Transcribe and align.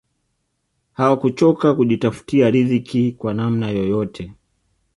hawakuchoka 0.93 1.73
kujitafutia 1.75 2.49
ridhiki 2.49 3.11
kwa 3.11 3.33
namna 3.33 3.69
yoyote 3.69 4.33